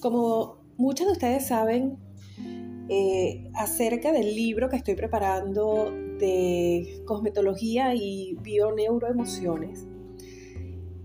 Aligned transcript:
Como 0.00 0.56
muchos 0.78 1.06
de 1.06 1.12
ustedes 1.12 1.46
saben, 1.46 1.98
eh, 2.88 3.50
acerca 3.54 4.12
del 4.12 4.34
libro 4.34 4.70
que 4.70 4.76
estoy 4.76 4.94
preparando 4.94 5.92
de 6.18 7.02
cosmetología 7.04 7.94
y 7.94 8.34
bioneuroemociones, 8.40 9.86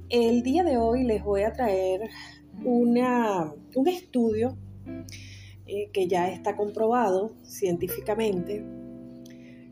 el 0.10 0.44
día 0.44 0.64
de 0.64 0.78
hoy 0.78 1.04
les 1.04 1.24
voy 1.26 1.42
a 1.42 1.52
traer 1.52 2.10
una, 2.64 3.54
un 3.76 3.88
estudio 3.90 4.58
eh, 5.66 5.90
que 5.92 6.08
ya 6.08 6.30
está 6.30 6.56
comprobado 6.56 7.34
científicamente, 7.44 8.66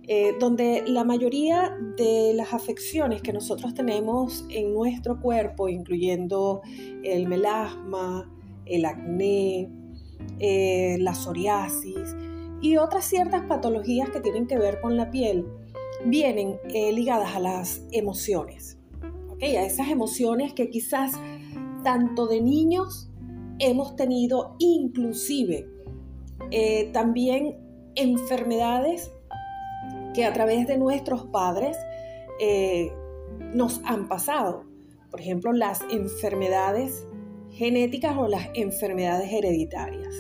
eh, 0.06 0.34
donde 0.38 0.84
la 0.86 1.06
mayoría 1.06 1.78
de 1.96 2.34
las 2.36 2.54
afecciones 2.54 3.22
que 3.22 3.32
nosotros 3.32 3.74
tenemos 3.74 4.46
en 4.50 4.74
nuestro 4.74 5.22
cuerpo, 5.22 5.70
incluyendo 5.70 6.62
el 7.04 7.26
melasma, 7.30 8.30
el 8.66 8.86
acné, 8.86 9.70
eh, 10.40 10.98
la 11.00 11.14
psoriasis 11.14 12.16
y 12.62 12.78
otras 12.78 13.06
ciertas 13.06 13.44
patologías 13.44 14.10
que 14.10 14.22
tienen 14.22 14.48
que 14.48 14.58
ver 14.58 14.80
con 14.82 14.98
la 14.98 15.12
piel, 15.12 15.46
vienen 16.06 16.58
ligadas 16.74 17.36
a 17.36 17.40
las 17.40 17.82
emociones, 17.92 18.78
a 19.42 19.46
esas 19.46 19.90
emociones 19.90 20.54
que 20.54 20.70
quizás 20.70 21.14
tanto 21.84 22.28
de 22.28 22.42
niños 22.42 23.10
hemos 23.60 23.96
tenido, 23.96 24.56
inclusive 24.60 25.70
eh, 26.52 26.90
también 26.94 27.58
enfermedades 27.96 29.12
que 30.14 30.26
a 30.26 30.34
través 30.34 30.68
de 30.68 30.78
nuestros 30.78 31.26
padres 31.26 31.78
eh, 32.40 32.92
nos 33.54 33.82
han 33.86 34.08
pasado. 34.08 34.66
Por 35.10 35.22
ejemplo, 35.22 35.54
las 35.54 35.82
enfermedades 35.92 37.08
genéticas 37.54 38.18
o 38.18 38.28
las 38.28 38.50
enfermedades 38.56 39.32
hereditarias. 39.32 40.14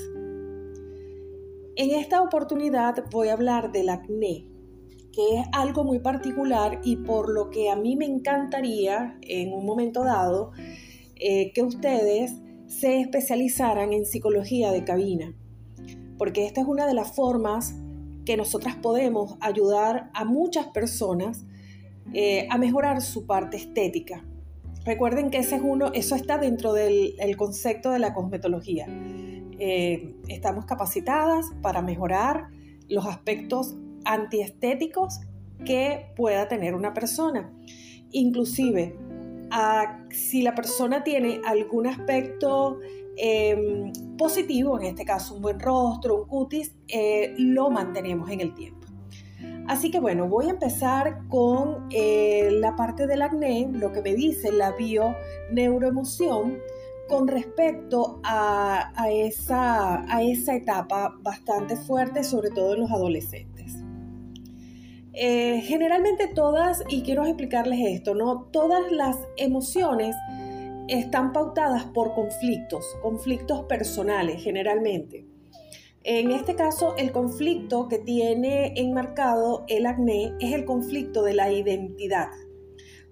En 1.76 1.92
esta 1.92 2.22
oportunidad 2.22 3.04
voy 3.10 3.30
a 3.30 3.34
hablar 3.34 3.72
del 3.72 3.90
acné, 3.90 4.46
que 5.12 5.40
es 5.40 5.46
algo 5.52 5.84
muy 5.84 6.00
particular 6.00 6.80
y 6.84 6.98
por 6.98 7.30
lo 7.30 7.50
que 7.50 7.70
a 7.70 7.76
mí 7.76 7.96
me 7.96 8.06
encantaría 8.06 9.18
en 9.22 9.54
un 9.54 9.66
momento 9.66 10.04
dado 10.04 10.52
eh, 11.16 11.52
que 11.54 11.64
ustedes 11.64 12.36
se 12.68 13.00
especializaran 13.00 13.94
en 13.94 14.06
psicología 14.06 14.72
de 14.72 14.84
cabina, 14.84 15.36
porque 16.18 16.46
esta 16.46 16.62
es 16.62 16.68
una 16.68 16.86
de 16.86 16.94
las 16.94 17.16
formas 17.16 17.74
que 18.26 18.38
nosotras 18.38 18.76
podemos 18.76 19.36
ayudar 19.40 20.10
a 20.14 20.26
muchas 20.26 20.68
personas 20.68 21.46
eh, 22.14 22.48
a 22.50 22.58
mejorar 22.58 23.02
su 23.02 23.26
parte 23.26 23.58
estética. 23.58 24.24
Recuerden 24.86 25.30
que 25.30 25.38
ese 25.38 25.56
es 25.56 25.62
uno, 25.64 25.92
eso 25.94 26.16
está 26.16 26.38
dentro 26.38 26.74
del 26.74 27.38
concepto 27.38 27.92
de 27.92 28.00
la 28.00 28.14
cosmetología. 28.14 28.86
Eh, 29.60 30.16
estamos 30.28 30.66
capacitadas 30.66 31.46
para 31.62 31.82
mejorar 31.82 32.50
los 32.90 33.06
aspectos 33.06 33.76
antiestéticos 34.04 35.22
que 35.66 36.12
pueda 36.16 36.48
tener 36.48 36.76
una 36.76 36.94
persona. 36.94 37.54
Inclusive 38.12 38.96
si 40.10 40.42
la 40.42 40.56
persona 40.56 41.04
tiene 41.04 41.40
algún 41.46 41.88
aspecto 41.88 42.80
em, 43.16 43.92
positivo, 44.18 44.80
en 44.80 44.88
este 44.88 45.06
caso 45.06 45.36
un 45.36 45.42
buen 45.42 45.60
rostro, 45.60 46.24
un 46.24 46.28
cutis, 46.28 46.74
eh, 46.88 47.36
lo 47.38 47.70
mantenemos 47.70 48.30
en 48.32 48.42
el 48.42 48.54
tiempo. 48.54 48.83
Así 49.68 49.92
que 49.92 50.00
bueno, 50.00 50.28
voy 50.28 50.48
a 50.48 50.52
empezar 50.52 51.28
con 51.30 51.88
eh, 51.92 52.50
la 52.52 52.76
parte 52.76 53.08
del 53.08 53.22
acné, 53.22 53.70
lo 53.72 53.94
que 53.94 54.02
me 54.02 54.14
dice 54.14 54.52
la 54.52 54.72
bio-neuroemoción 54.74 56.60
con 57.08 57.28
respecto 57.28 58.20
a, 58.24 58.92
esa, 59.10 60.04
etapa 60.56 61.16
bastante 61.22 61.78
fuerte, 61.78 62.24
sobre 62.24 62.50
todo 62.50 62.74
en 62.74 62.82
los 62.82 62.92
adolescentes. 62.92 63.74
Eh, 65.14 65.62
generalmente 65.62 66.28
todas, 66.28 66.84
y 66.90 67.04
quiero 67.04 67.26
explicarles 67.26 67.80
esto, 67.86 68.16
¿no? 68.16 68.48
Todas 68.52 68.92
las 68.92 69.18
emociones 69.38 70.16
están 70.88 71.32
pautadas 71.34 71.86
por 71.86 72.14
conflictos, 72.14 72.86
conflictos 73.02 73.64
personales 73.66 74.44
generalmente. 74.44 75.33
En 76.06 76.32
este 76.32 76.56
caso, 76.56 76.96
el 76.98 77.14
conflicto 77.14 77.88
que 77.88 77.98
tiene 77.98 78.74
enmarcado 78.76 79.64
el 79.70 79.86
acné 79.86 80.34
es 80.40 80.54
el 80.54 80.66
conflicto 80.66 81.24
de 81.24 81.34
la 81.34 81.52
identidad 81.52 82.28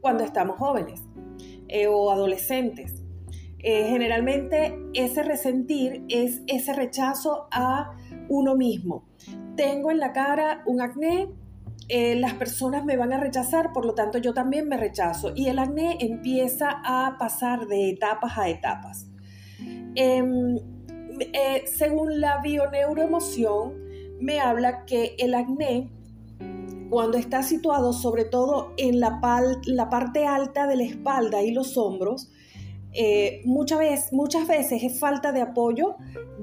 cuando 0.01 0.23
estamos 0.25 0.57
jóvenes 0.57 1.01
eh, 1.69 1.87
o 1.87 2.11
adolescentes. 2.11 3.01
Eh, 3.59 3.85
generalmente 3.87 4.77
ese 4.93 5.23
resentir 5.23 6.03
es 6.09 6.41
ese 6.47 6.73
rechazo 6.73 7.47
a 7.51 7.95
uno 8.27 8.55
mismo. 8.55 9.07
Tengo 9.55 9.91
en 9.91 9.99
la 9.99 10.11
cara 10.11 10.63
un 10.65 10.81
acné, 10.81 11.29
eh, 11.87 12.15
las 12.15 12.33
personas 12.33 12.83
me 12.83 12.97
van 12.97 13.13
a 13.13 13.19
rechazar, 13.19 13.71
por 13.71 13.85
lo 13.85 13.93
tanto 13.93 14.17
yo 14.17 14.33
también 14.33 14.67
me 14.67 14.75
rechazo. 14.75 15.31
Y 15.33 15.47
el 15.47 15.59
acné 15.59 15.97
empieza 16.01 16.81
a 16.83 17.17
pasar 17.17 17.67
de 17.67 17.89
etapas 17.91 18.37
a 18.37 18.49
etapas. 18.49 19.07
Em, 19.95 20.57
eh, 21.21 21.63
según 21.65 22.19
la 22.19 22.41
bioneuroemoción, 22.41 23.73
me 24.19 24.39
habla 24.39 24.85
que 24.85 25.15
el 25.17 25.33
acné, 25.33 25.89
cuando 26.89 27.17
está 27.17 27.41
situado 27.41 27.93
sobre 27.93 28.25
todo 28.25 28.73
en 28.77 28.99
la, 28.99 29.19
la 29.65 29.89
parte 29.89 30.25
alta 30.25 30.67
de 30.67 30.75
la 30.75 30.83
espalda 30.83 31.41
y 31.41 31.51
los 31.51 31.77
hombros, 31.77 32.29
eh, 32.93 33.41
muchas, 33.45 33.79
veces, 33.79 34.13
muchas 34.13 34.47
veces 34.47 34.83
es 34.83 34.99
falta 34.99 35.31
de 35.31 35.41
apoyo 35.41 35.95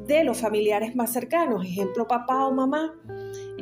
de 0.07 0.25
los 0.25 0.39
familiares 0.39 0.97
más 0.97 1.13
cercanos, 1.13 1.65
ejemplo 1.65 2.09
papá 2.09 2.47
o 2.47 2.53
mamá, 2.53 2.95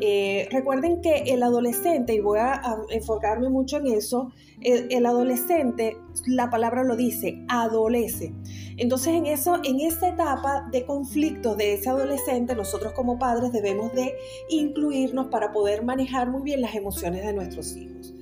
eh, 0.00 0.47
recuerden 0.50 1.00
que 1.00 1.24
el 1.26 1.42
adolescente, 1.42 2.14
y 2.14 2.20
voy 2.20 2.38
a, 2.38 2.60
enfocarme 2.91 3.48
mucho 3.48 3.78
en 3.78 3.86
eso, 3.86 4.30
el, 4.60 5.06
adolescente, 5.06 5.97
la 6.26 6.50
palabra 6.50 6.84
lo 6.84 6.97
dice, 6.97 7.44
adolece. 7.48 8.34
Entonces 8.76 9.14
en 9.14 9.26
eso, 9.26 9.58
en 9.64 9.80
esa 9.80 10.08
etapa 10.08 10.68
de 10.70 10.84
conflicto 10.84 11.54
de 11.54 11.74
ese 11.74 11.88
adolescente, 11.88 12.54
nosotros 12.54 12.92
como 12.92 13.18
padres 13.18 13.53
debemos 13.53 13.92
de 13.94 14.14
incluirnos 14.50 15.28
para 15.28 15.53
poder 15.53 15.82
manejar 15.82 16.30
muy 16.30 16.42
bien 16.42 16.60
las 16.60 16.74
emociones 16.74 17.24
de 17.24 17.32
nuestros 17.32 17.74
hijos. 17.74 18.16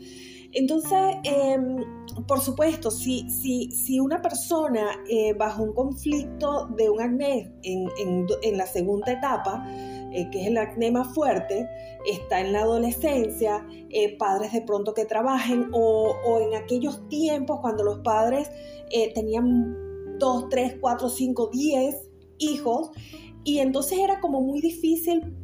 Entonces, 0.54 1.16
em, 1.24 1.78
por 2.28 2.40
supuesto, 2.40 2.90
si, 2.90 3.28
si, 3.28 3.70
si 3.72 3.98
una 3.98 4.22
persona 4.22 4.86
eh, 5.10 5.32
bajo 5.34 5.64
un 5.64 5.72
conflicto 5.72 6.68
de 6.76 6.88
un 6.88 7.00
acné 7.00 7.52
en, 7.62 7.88
en 8.42 8.56
la 8.56 8.66
segunda 8.66 9.12
etapa, 9.12 9.66
eh, 10.12 10.28
que 10.30 10.42
es 10.42 10.46
el 10.46 10.56
acné 10.58 10.92
más 10.92 11.12
fuerte, 11.12 11.68
está 12.06 12.40
en 12.40 12.52
la 12.52 12.60
adolescencia, 12.60 13.66
eh, 13.90 14.16
padres 14.16 14.52
de 14.52 14.62
pronto 14.62 14.94
que 14.94 15.04
trabajen 15.04 15.70
o, 15.72 16.14
en 16.40 16.54
aquellos 16.54 17.08
tiempos 17.08 17.58
cuando 17.60 17.82
los 17.82 17.98
padres 17.98 18.48
tenían 19.14 19.76
2, 20.20 20.48
3, 20.50 20.76
4, 20.80 21.08
5, 21.08 21.50
10 21.52 22.10
hijos 22.38 22.90
y 23.42 23.58
entonces 23.58 23.98
era 23.98 24.20
como 24.20 24.40
muy 24.40 24.60
difícil 24.60 25.34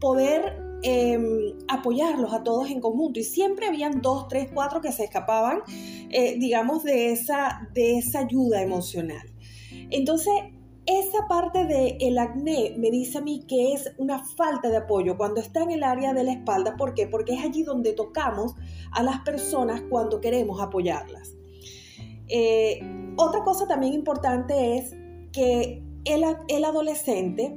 poder 0.00 0.65
em, 0.82 1.54
apoyarlos 1.68 2.32
a 2.32 2.42
todos 2.42 2.70
en 2.70 2.80
conjunto 2.80 3.20
y 3.20 3.24
siempre 3.24 3.66
habían 3.66 4.00
dos, 4.02 4.28
tres, 4.28 4.48
cuatro 4.52 4.80
que 4.80 4.92
se 4.92 5.04
escapaban, 5.04 5.60
digamos, 6.38 6.84
de 6.84 7.12
esa, 7.12 7.68
de 7.74 7.98
esa 7.98 8.20
ayuda 8.20 8.62
emocional. 8.62 9.26
Entonces, 9.90 10.32
esa 10.86 11.26
parte 11.26 11.64
del 11.64 11.96
el 12.00 12.18
acné 12.18 12.74
me 12.78 12.90
dice 12.90 13.18
a 13.18 13.20
mí 13.20 13.44
que 13.48 13.72
es 13.72 13.92
una 13.98 14.24
falta 14.24 14.70
de 14.70 14.76
apoyo 14.76 15.16
cuando 15.16 15.40
está 15.40 15.62
en 15.62 15.72
el 15.72 15.82
área 15.82 16.14
de 16.14 16.22
la 16.22 16.32
espalda. 16.32 16.76
¿Por 16.76 16.94
qué? 16.94 17.08
Porque 17.08 17.34
es 17.34 17.44
allí 17.44 17.64
donde 17.64 17.92
tocamos 17.92 18.54
a 18.92 19.02
las 19.02 19.20
personas 19.20 19.82
cuando 19.90 20.20
queremos 20.20 20.60
apoyarlas. 20.60 21.34
Eh, 22.28 22.80
otra 23.16 23.42
cosa 23.42 23.66
también 23.66 23.94
importante 23.94 24.78
es 24.78 24.94
que 25.32 25.82
el, 26.04 26.24
el 26.46 26.64
adolescente 26.64 27.52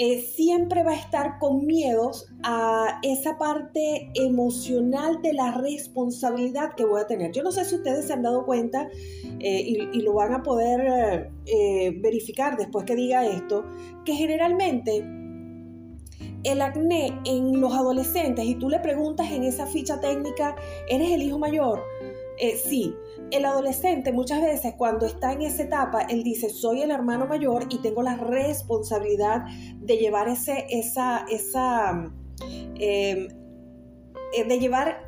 eh, 0.00 0.20
siempre 0.20 0.84
va 0.84 0.92
a 0.92 0.94
estar 0.94 1.40
con 1.40 1.66
miedos 1.66 2.28
a 2.44 3.00
esa 3.02 3.36
parte 3.36 4.08
emocional 4.14 5.20
de 5.22 5.32
la 5.32 5.50
responsabilidad 5.58 6.76
que 6.76 6.84
voy 6.84 7.00
a 7.00 7.08
tener. 7.08 7.32
Yo 7.32 7.42
no 7.42 7.50
sé 7.50 7.64
si 7.64 7.74
ustedes 7.74 8.06
se 8.06 8.12
han 8.12 8.22
dado 8.22 8.46
cuenta 8.46 8.88
eh, 9.40 9.60
y, 9.92 10.00
lo 10.02 10.12
van 10.14 10.34
a 10.34 10.44
poder 10.44 11.32
eh, 11.46 11.98
verificar 12.00 12.56
después 12.56 12.84
que 12.84 12.94
diga 12.94 13.26
esto, 13.26 13.64
que 14.04 14.14
generalmente 14.14 14.98
el 16.44 16.62
acné 16.62 17.18
en 17.24 17.60
los 17.60 17.72
adolescentes 17.74 18.44
y 18.44 18.54
tú 18.54 18.68
le 18.68 18.78
preguntas 18.78 19.32
en 19.32 19.42
esa 19.42 19.66
ficha 19.66 20.00
técnica, 20.00 20.54
¿eres 20.88 21.10
el 21.10 21.22
hijo 21.22 21.40
mayor? 21.40 21.82
sí, 22.54 22.94
el 23.30 23.44
adolescente 23.44 24.12
muchas 24.12 24.40
veces 24.42 24.74
cuando 24.76 25.06
está 25.06 25.32
en 25.32 25.42
esa 25.42 25.62
etapa, 25.62 26.02
él 26.02 26.22
dice, 26.22 26.50
soy 26.50 26.82
el 26.82 26.90
hermano 26.90 27.26
mayor 27.26 27.66
y 27.68 27.78
tengo 27.78 28.02
la 28.02 28.16
responsabilidad 28.16 29.44
de 29.80 29.96
llevar 29.96 30.28
ese, 30.28 30.66
esa, 30.70 31.26
esa, 31.28 32.12
em, 32.78 33.28
eh, 34.34 34.44
de 34.46 34.58
llevar 34.58 35.06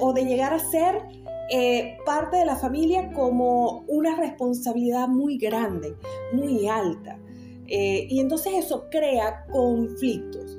o 0.00 0.12
de 0.12 0.24
llegar 0.24 0.52
a 0.52 0.58
ser 0.58 1.02
eh, 1.50 1.96
parte 2.04 2.36
de 2.36 2.44
la 2.44 2.56
familia 2.56 3.10
como 3.12 3.84
una 3.88 4.16
responsabilidad 4.16 5.08
muy 5.08 5.38
grande, 5.38 5.96
muy 6.32 6.68
alta. 6.68 7.18
Eh, 7.66 8.06
y 8.10 8.20
entonces 8.20 8.54
eso 8.54 8.88
crea 8.90 9.46
conflictos. 9.50 10.58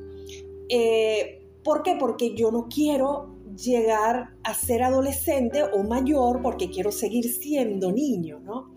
¿Por 1.63 1.83
qué? 1.83 1.97
Porque 1.99 2.35
yo 2.35 2.51
no 2.51 2.67
quiero 2.67 3.38
llegar 3.63 4.29
a 4.43 4.53
ser 4.53 4.83
adolescente 4.83 5.63
o 5.63 5.83
mayor 5.83 6.41
porque 6.41 6.69
quiero 6.69 6.91
seguir 6.91 7.25
siendo 7.31 7.91
niño, 7.91 8.39
¿no? 8.39 8.71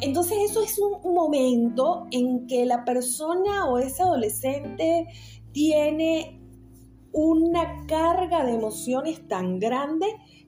Entonces 0.00 0.38
eso 0.50 0.62
es 0.62 0.78
un 0.78 1.14
momento 1.14 2.06
en 2.10 2.46
que 2.46 2.66
la 2.66 2.84
persona 2.84 3.66
o 3.66 3.78
ese 3.78 4.02
adolescente 4.02 5.06
tiene 5.52 6.40
una 7.12 7.86
carga 7.86 8.44
de 8.44 8.52
emociones 8.52 9.26
tan 9.28 9.58
grande 9.58 10.06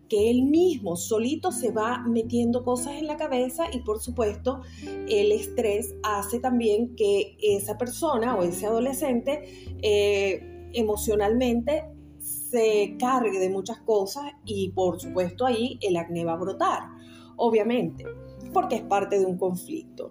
que 0.08 0.28
él 0.28 0.43
mismo 0.43 0.96
solito 0.96 1.52
se 1.52 1.70
va 1.70 2.02
metiendo 2.06 2.64
cosas 2.64 2.94
en 2.94 3.06
la 3.06 3.17
cabeza 3.17 3.64
y 3.72 3.78
por 3.78 4.00
supuesto 4.00 4.61
el 5.08 5.32
estrés 5.32 5.94
hace 6.02 6.40
también 6.40 6.96
que 6.96 7.37
esa 7.40 7.78
persona 7.78 8.37
o 8.37 8.43
ese 8.43 8.67
adolescente 8.67 9.76
eh, 9.81 10.69
emocionalmente 10.72 11.84
se 12.50 12.97
cargue 12.99 13.38
de 13.38 13.50
muchas 13.50 13.79
cosas 13.81 14.25
y 14.44 14.70
por 14.70 15.00
supuesto 15.00 15.47
ahí 15.47 15.79
el 15.82 15.97
acné 15.97 16.25
va 16.25 16.32
a 16.32 16.37
brotar, 16.37 16.82
obviamente, 17.37 18.05
porque 18.52 18.76
es 18.76 18.82
parte 18.82 19.19
de 19.19 19.26
un 19.26 19.38
conflicto. 19.38 20.08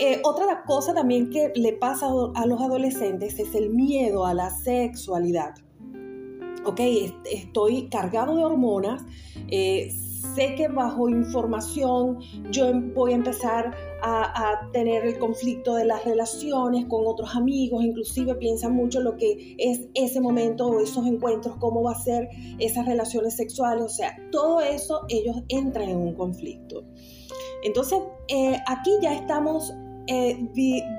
Eh, 0.00 0.20
otra 0.24 0.64
cosa 0.64 0.94
también 0.94 1.30
que 1.30 1.52
le 1.54 1.72
pasa 1.72 2.08
a 2.34 2.46
los 2.46 2.60
adolescentes 2.60 3.38
es 3.38 3.54
el 3.54 3.70
miedo 3.70 4.26
a 4.26 4.34
la 4.34 4.50
sexualidad 4.50 5.54
ok, 6.68 6.80
estoy 7.32 7.88
cargado 7.88 8.36
de 8.36 8.44
hormonas, 8.44 9.02
eh, 9.48 9.90
sé 10.34 10.54
que 10.54 10.68
bajo 10.68 11.08
información 11.08 12.18
yo 12.50 12.68
em, 12.68 12.92
voy 12.94 13.12
a 13.12 13.16
empezar 13.16 13.76
a, 14.02 14.70
tener 14.72 15.04
el 15.04 15.18
conflicto 15.18 15.74
de 15.74 15.84
las 15.84 16.04
relaciones 16.04 16.86
con 16.86 17.06
otros 17.06 17.34
amigos, 17.34 17.82
inclusive 17.82 18.34
piensan 18.36 18.74
mucho 18.74 19.00
lo 19.00 19.16
que 19.16 19.56
es 19.58 19.88
ese 19.94 20.20
momento 20.20 20.66
o 20.68 20.80
esos 20.80 21.06
encuentros, 21.06 21.56
cómo 21.56 21.82
va 21.82 21.92
a 21.92 22.00
ser 22.00 22.28
esas 22.58 22.86
relaciones 22.86 23.34
sexuales, 23.34 23.82
o 23.82 23.88
sea, 23.88 24.16
todo 24.30 24.60
eso 24.60 25.04
ellos 25.08 25.36
entran 25.48 25.88
en 25.88 25.96
un 25.96 26.14
conflicto. 26.14 26.84
Entonces, 27.64 27.98
eh, 28.28 28.56
aquí 28.66 28.90
ya 29.02 29.14
estamos 29.14 29.72
eh, 30.06 30.38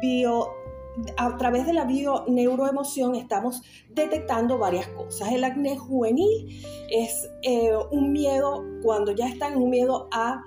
bio, 0.02 0.48
a 1.18 1.38
través 1.38 1.66
de 1.66 1.74
la 1.74 1.86
bio-neuroemoción 1.86 3.16
estamos 3.16 3.62
detectando 3.90 4.58
varias 4.58 4.88
cosas. 4.88 5.32
El 5.32 5.44
acné 5.44 5.78
juvenil 5.78 6.64
es 6.90 7.30
eh, 7.44 7.72
un 7.92 8.12
miedo, 8.12 8.64
cuando 8.84 9.12
ya 9.14 9.28
están 9.28 9.58
un 9.58 9.70
miedo 9.70 10.08
a 10.12 10.42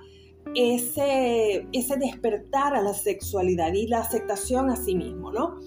ese, 0.55 1.67
ese 1.71 1.97
despertar 1.97 2.75
a 2.75 2.81
la 2.81 2.93
sexualidad 2.93 3.73
y 3.73 3.87
la 3.87 3.99
aceptación 3.99 4.69
a 4.69 4.75
sí 4.75 4.95
mismo, 4.95 5.31
¿no? 5.31 5.59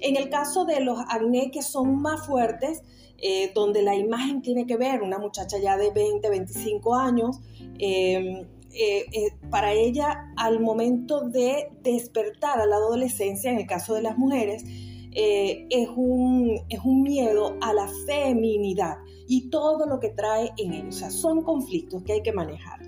En 0.00 0.16
el 0.16 0.28
caso 0.28 0.64
de 0.64 0.80
los 0.80 0.98
acné 1.08 1.50
que 1.50 1.62
son 1.62 2.02
más 2.02 2.26
fuertes, 2.26 2.82
eh, 3.18 3.52
donde 3.54 3.82
la 3.82 3.94
imagen 3.94 4.42
tiene 4.42 4.66
que 4.66 4.76
ver, 4.76 5.02
una 5.02 5.18
muchacha 5.18 5.56
ya 5.58 5.78
de 5.78 5.90
20, 5.90 6.28
25 6.28 6.94
años, 6.94 7.40
eh, 7.78 8.46
eh, 8.76 9.06
eh, 9.12 9.30
para 9.50 9.72
ella 9.72 10.32
al 10.36 10.58
momento 10.58 11.28
de 11.28 11.70
despertar 11.82 12.60
a 12.60 12.66
la 12.66 12.76
adolescencia, 12.76 13.52
en 13.52 13.58
el 13.58 13.66
caso 13.66 13.94
de 13.94 14.02
las 14.02 14.18
mujeres, 14.18 14.64
eh, 15.12 15.68
es, 15.70 15.88
un, 15.94 16.60
es 16.68 16.80
un 16.84 17.02
miedo 17.02 17.56
a 17.60 17.72
la 17.72 17.88
feminidad 18.04 18.96
y 19.28 19.48
todo 19.48 19.86
lo 19.86 20.00
que 20.00 20.08
trae 20.08 20.50
en 20.58 20.72
ello. 20.72 20.88
O 20.88 20.92
sea, 20.92 21.10
son 21.10 21.42
conflictos 21.42 22.02
que 22.02 22.14
hay 22.14 22.22
que 22.22 22.32
manejar. 22.32 22.80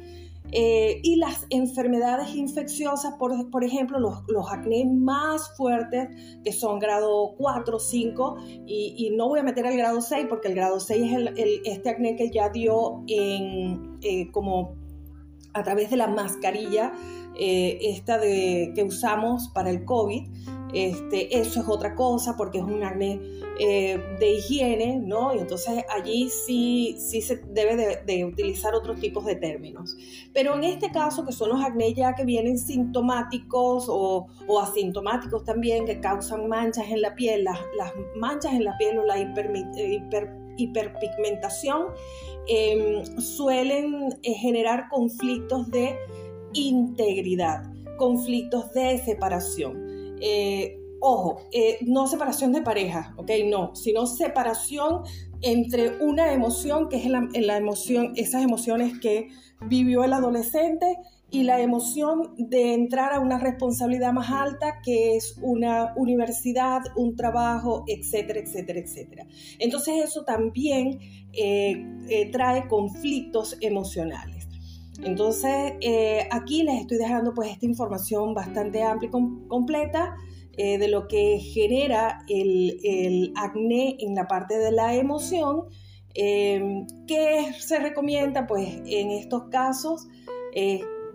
y 0.53 1.17
las 1.17 1.47
enfermedades 1.51 2.35
infecciosas, 2.35 3.15
por, 3.19 3.51
por 3.51 3.63
ejemplo, 3.65 3.99
los, 4.01 4.25
los, 4.29 4.51
acné 4.51 4.85
más 4.87 5.57
fuertes, 5.57 6.09
que 6.43 6.53
son 6.53 6.79
grado 6.79 7.35
4, 7.37 7.79
5, 7.79 8.37
y, 8.67 8.95
y, 8.97 9.11
no 9.17 9.29
voy 9.29 9.41
a 9.41 9.43
meter 9.43 9.67
el 9.67 9.77
grado 9.77 10.01
6, 10.01 10.27
porque 10.29 10.49
el 10.49 10.55
grado 10.55 10.81
6 10.81 11.03
es 11.03 11.13
el, 11.17 11.61
este 11.65 11.91
acné 11.91 12.17
que 12.17 12.31
ya 12.31 12.49
dio 12.49 13.03
en, 13.09 13.99
como 14.33 14.86
a 15.57 15.63
través 15.63 15.91
de 15.91 15.97
la 15.97 16.07
mascarilla 16.07 16.93
eh, 17.39 17.79
esta 17.83 18.19
de, 18.19 18.73
que 18.75 18.85
usamos 18.85 19.49
para 19.49 19.71
el 19.71 19.85
COVID. 19.85 20.29
Este, 20.73 21.39
eso 21.39 21.61
es 21.61 21.69
otra 21.69 21.95
cosa 21.95 22.37
porque 22.37 22.59
es 22.59 22.65
un 22.65 22.83
acné 22.83 23.21
eh, 23.59 23.99
de 24.19 24.33
higiene, 24.33 24.99
¿no? 24.99 25.35
Y 25.35 25.39
entonces 25.39 25.85
allí 25.95 26.29
sí, 26.29 26.97
sí 26.99 27.23
se 27.23 27.37
debe 27.37 28.03
de, 28.05 28.25
utilizar 28.25 28.75
otros 28.75 28.99
tipos 29.01 29.25
de 29.25 29.37
términos. 29.37 29.97
Pero 30.35 30.55
en 30.55 30.65
este 30.65 30.91
caso, 30.91 31.25
que 31.25 31.33
son 31.33 31.51
los 31.51 31.65
acné 31.65 31.95
ya 31.95 32.15
que 32.15 32.25
vienen 32.25 32.59
sintomáticos 32.59 33.87
o, 33.89 34.27
o 34.47 34.61
asintomáticos 34.61 35.45
también, 35.45 35.87
que 35.87 36.01
causan 36.01 36.49
manchas 36.49 36.89
en 36.89 37.01
la 37.01 37.15
piel, 37.15 37.45
las, 37.45 37.59
las 37.79 37.93
manchas 38.17 38.53
en 38.53 38.65
la 38.65 38.77
piel 38.77 38.99
o 38.99 39.05
la 39.05 39.19
hiper, 39.19 39.53
hiper 39.77 40.46
hiperpigmentación 40.57 41.87
em, 42.47 43.05
suelen 43.21 44.09
eh, 44.23 44.35
generar 44.35 44.89
conflictos 44.89 45.71
de 45.71 45.97
integridad, 46.55 47.65
conflictos 47.97 48.73
de 48.73 48.99
separación. 48.99 50.17
Eh, 50.21 50.79
ojo, 51.01 51.39
eh, 51.53 51.79
no 51.83 52.07
separación 52.07 52.53
de 52.53 52.63
pareja, 52.63 53.15
¿ok? 53.17 53.31
No, 53.47 53.75
sino 53.75 54.07
separación 54.07 55.03
entre 55.43 55.99
una 55.99 56.33
emoción, 56.33 56.89
que 56.89 56.97
es 56.97 57.07
la, 57.07 57.29
la 57.35 57.57
emoción, 57.57 58.13
esas 58.17 58.43
emociones 58.43 58.99
que 59.01 59.29
vivió 59.67 60.05
el 60.05 60.13
adolescente, 60.13 60.97
y 61.31 61.43
la 61.43 61.61
emoción 61.61 62.35
de 62.39 62.75
entrar 62.75 63.13
a 63.13 63.21
una 63.21 63.39
responsabilidad 63.39 64.13
más 64.13 64.31
alta 64.31 64.81
que 64.83 65.17
es 65.17 65.37
una 65.43 65.93
universidad, 65.97 66.83
un 66.95 67.17
trabajo, 67.17 67.85
etcétera, 67.89 68.41
etcétera, 68.41 68.79
etcétera. 68.79 69.27
Entonces 69.59 70.05
eso 70.05 70.25
también 70.25 71.01
eh, 71.33 71.85
eh, 72.09 72.31
trae 72.31 72.69
conflictos 72.69 73.57
emocionales. 73.61 74.47
Entonces 75.03 75.75
eh, 75.81 76.29
aquí 76.31 76.63
les 76.63 76.81
estoy 76.83 76.99
dejando 76.99 77.35
pues 77.35 77.51
esta 77.51 77.67
información 77.67 78.33
bastante 78.33 78.83
amplia 78.83 79.09
y 79.09 79.49
completa 79.49 80.17
de 80.57 80.89
lo 80.89 81.07
que 81.07 81.39
genera 81.39 82.25
el, 82.31 82.81
el, 82.83 83.35
acné 83.37 83.99
en 83.99 84.15
la 84.15 84.27
parte 84.27 84.57
de 84.57 84.73
la 84.73 84.95
emoción. 84.95 85.65
¿Qué 86.15 87.53
se 87.61 87.79
recomienda? 87.79 88.47
Pues 88.47 88.81
en 88.87 89.11
estos 89.11 89.51
casos 89.51 90.09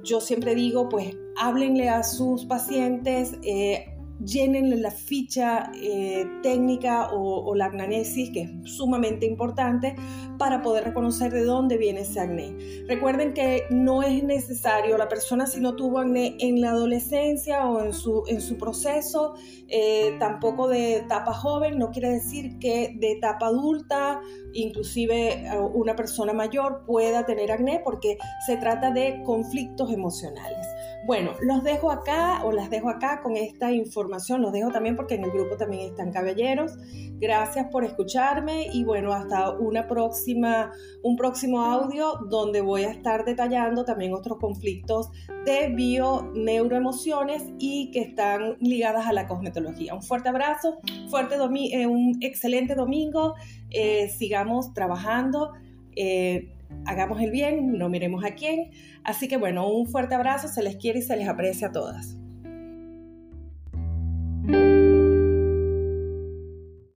yo 0.04 0.22
siempre 0.22 0.56
digo, 0.56 0.90
pues 0.90 1.16
háblenle 1.38 1.90
a 1.90 2.04
sus 2.04 2.46
pacientes, 2.46 3.36
eh, 3.44 3.86
llenenle 4.26 4.78
la 4.78 4.92
ficha 4.92 5.72
eh, 5.76 6.26
técnica 6.44 7.10
o, 7.12 7.54
la 7.56 7.66
agnanesis, 7.66 8.30
que 8.32 8.42
es 8.42 8.52
sumamente 8.64 9.26
importante, 9.26 9.96
para 10.38 10.62
poder 10.62 10.86
reconocer 10.86 11.32
de 11.32 11.44
dónde 11.44 11.78
viene 11.78 12.02
ese 12.02 12.20
acné. 12.20 12.56
Recuerden 12.88 13.34
que 13.34 13.66
no 13.70 14.04
es 14.04 14.24
necesario, 14.24 14.98
la 14.98 15.08
persona 15.08 15.46
si 15.46 15.60
no 15.60 15.76
tuvo 15.76 16.00
acné 16.00 16.36
en 16.40 16.62
la 16.62 16.72
adolescencia 16.72 17.68
o 17.68 17.84
en 17.84 17.94
su, 17.94 18.24
en 18.28 18.42
su 18.42 18.58
proceso, 18.58 19.36
eh, 19.68 20.16
tampoco 20.20 20.68
de 20.68 20.98
etapa 20.98 21.34
joven, 21.34 21.78
no 21.78 21.92
quiere 21.92 22.10
decir 22.10 22.58
que 22.60 22.96
de 23.00 23.14
etapa 23.14 23.48
adulta, 23.48 24.22
inclusive 24.54 25.46
una 25.74 25.96
persona 25.96 26.34
mayor 26.34 26.84
pueda 26.86 27.26
tener 27.26 27.52
acné, 27.52 27.82
porque 27.84 28.18
se 28.46 28.58
trata 28.58 28.92
de 28.92 29.22
conflictos 29.24 29.92
emocionales. 29.92 30.68
Bueno, 31.04 31.34
los 31.42 31.64
dejo 31.64 31.90
acá 31.90 32.44
o 32.46 32.52
las 32.52 32.70
dejo 32.70 32.90
acá 32.90 33.22
con 33.24 33.36
esta 33.36 33.72
información, 33.72 34.42
los 34.42 34.52
dejo 34.52 34.70
también 34.70 34.96
porque 34.96 35.16
en 35.16 35.24
el 35.24 35.32
grupo 35.32 35.58
también 35.58 35.90
están 35.90 36.12
caballeros. 36.12 36.74
Gracias 37.20 37.68
por 37.72 37.84
escucharme 37.84 38.68
y 38.72 38.84
bueno, 38.84 39.12
hasta 39.12 39.50
una 39.52 39.88
próxima, 39.88 40.72
un 41.04 41.16
próximo 41.16 41.62
audio 41.62 42.20
donde 42.30 42.62
voy 42.62 42.84
a 42.84 42.92
estar 42.92 43.26
detallando 43.26 43.84
también 43.84 44.14
otros 44.14 44.38
conflictos 44.38 45.10
de 45.46 45.70
bio-neuroemociones 45.70 47.44
y 47.58 47.90
que 47.92 48.02
están 48.02 48.58
ligadas 48.60 49.08
a 49.08 49.14
la 49.14 49.28
cosmetología. 49.28 49.96
Un 49.96 50.04
fuerte 50.04 50.30
abrazo, 50.30 50.80
fuerte 51.10 51.36
eh, 51.36 51.88
un 51.88 52.18
excelente 52.22 52.76
domingo, 52.76 53.34
eh, 53.72 54.08
sigamos 54.10 54.74
trabajando. 54.74 55.54
Eh, 55.96 56.54
hagamos 56.86 57.22
el 57.22 57.32
bien, 57.32 57.78
no 57.78 57.90
miremos 57.90 58.24
a 58.24 58.36
quién. 58.36 58.72
Así 59.04 59.28
que 59.28 59.38
bueno, 59.38 59.68
un 59.68 59.88
fuerte 59.88 60.16
abrazo, 60.16 60.48
se 60.48 60.64
les 60.64 60.76
quiere 60.78 61.00
y 61.00 61.04
se 61.04 61.16
les 61.16 61.28
aprecia 61.28 61.68
a 61.68 61.72
todas. 61.72 62.21